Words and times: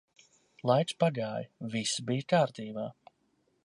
Laiks 0.69 0.95
pagāja, 1.03 1.45
viss 1.77 1.95
bija 2.09 2.29
kārtībā. 2.35 2.89